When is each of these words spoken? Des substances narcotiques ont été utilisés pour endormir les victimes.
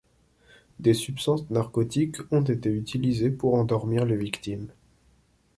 Des 0.79 0.95
substances 0.95 1.47
narcotiques 1.51 2.17
ont 2.31 2.41
été 2.41 2.69
utilisés 2.71 3.29
pour 3.29 3.53
endormir 3.53 4.03
les 4.03 4.17
victimes. 4.17 4.71